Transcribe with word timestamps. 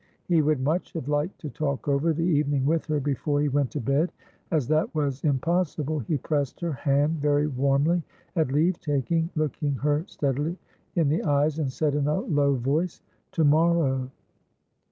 He 0.25 0.41
would 0.41 0.59
much 0.61 0.93
have 0.93 1.07
liked 1.07 1.39
to 1.41 1.49
talk 1.51 1.87
over 1.87 2.11
the 2.11 2.23
evening 2.25 2.65
with 2.65 2.87
her 2.87 2.99
before 2.99 3.39
he 3.39 3.49
went 3.49 3.69
to 3.69 3.79
bed; 3.79 4.11
as 4.49 4.67
that 4.69 4.95
was 4.95 5.23
impossible, 5.23 5.99
he 5.99 6.17
pressed 6.17 6.59
her 6.61 6.71
hand 6.73 7.21
very 7.21 7.45
warmly 7.45 8.01
at 8.35 8.51
leave 8.51 8.79
taking, 8.79 9.29
looking 9.35 9.75
her 9.75 10.03
steadily 10.07 10.57
in 10.95 11.07
the 11.07 11.21
eyes, 11.21 11.59
and 11.59 11.71
said 11.71 11.93
in 11.93 12.07
a 12.07 12.19
low 12.21 12.55
voice. 12.55 13.03
"To 13.33 13.43
morrow." 13.43 14.09